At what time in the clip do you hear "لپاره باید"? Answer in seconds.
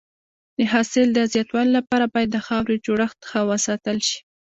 1.79-2.29